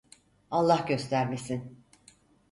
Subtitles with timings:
[0.51, 1.83] Allah göstermesin…